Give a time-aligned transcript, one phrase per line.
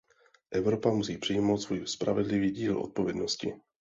[0.51, 3.53] Evropa musí přijmout svůj spravedlivý díl odpovědnosti.